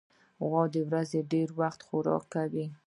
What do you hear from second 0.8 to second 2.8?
ورځې ډېری وخت خوراک کوي.